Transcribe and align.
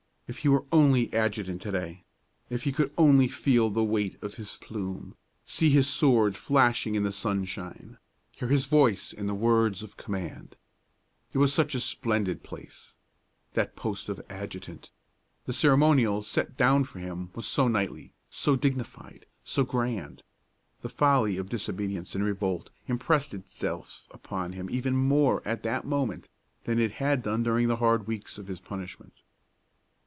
If 0.33 0.37
he 0.37 0.47
were 0.47 0.63
only 0.71 1.11
adjutant 1.13 1.61
to 1.63 1.73
day! 1.73 2.05
if 2.49 2.63
he 2.63 2.71
could 2.71 2.93
only 2.97 3.27
feel 3.27 3.69
the 3.69 3.83
weight 3.83 4.15
of 4.23 4.35
his 4.35 4.55
plume, 4.61 5.17
see 5.45 5.71
his 5.71 5.89
sword 5.89 6.37
flashing 6.37 6.95
in 6.95 7.03
the 7.03 7.11
sunshine, 7.11 7.97
hear 8.31 8.47
his 8.47 8.63
voice 8.63 9.11
in 9.11 9.27
words 9.41 9.83
of 9.83 9.97
command! 9.97 10.55
It 11.33 11.37
was 11.39 11.53
such 11.53 11.75
a 11.75 11.81
splendid 11.81 12.43
place, 12.43 12.95
that 13.55 13.75
post 13.75 14.07
of 14.07 14.21
adjutant; 14.29 14.89
the 15.45 15.51
ceremonial 15.51 16.21
set 16.23 16.55
down 16.55 16.85
for 16.85 16.99
him 16.99 17.31
was 17.35 17.45
so 17.45 17.67
knightly, 17.67 18.13
so 18.29 18.55
dignified, 18.55 19.25
so 19.43 19.65
grand! 19.65 20.23
The 20.81 20.87
folly 20.87 21.35
of 21.35 21.49
disobedience 21.49 22.15
and 22.15 22.23
revolt 22.23 22.69
impressed 22.87 23.33
itself 23.33 24.07
upon 24.11 24.53
him 24.53 24.69
even 24.69 24.95
more 24.95 25.41
at 25.45 25.63
that 25.63 25.83
moment 25.85 26.29
than 26.63 26.79
it 26.79 26.93
had 27.03 27.21
done 27.21 27.43
during 27.43 27.67
the 27.67 27.75
hard 27.83 28.07
weeks 28.07 28.37
of 28.37 28.47
his 28.47 28.61
punishment. 28.61 29.11